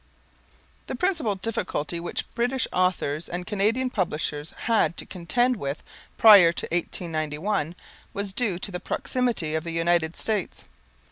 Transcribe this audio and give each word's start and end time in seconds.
The 0.87 0.95
principal 0.95 1.35
difficulty 1.35 1.99
which 1.99 2.25
British 2.33 2.67
authors 2.73 3.29
and 3.29 3.45
Canadian 3.45 3.91
publishers 3.91 4.49
had 4.63 4.97
to 4.97 5.05
contend 5.05 5.57
with 5.57 5.83
prior 6.17 6.51
to 6.51 6.65
1891, 6.71 7.75
was 8.11 8.33
due 8.33 8.57
to 8.57 8.71
the 8.71 8.79
proximity 8.79 9.53
of 9.53 9.63
the 9.63 9.69
United 9.69 10.15
States. 10.15 10.63